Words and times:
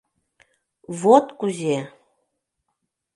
Вот 1.01 1.25
кузе! 1.39 1.77